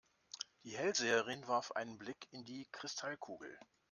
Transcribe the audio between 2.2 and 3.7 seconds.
in die Kristallkugel.